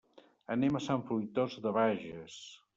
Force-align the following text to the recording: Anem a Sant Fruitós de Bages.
Anem 0.55 0.79
a 0.79 0.81
Sant 0.87 1.05
Fruitós 1.11 1.61
de 1.69 1.77
Bages. 1.79 2.43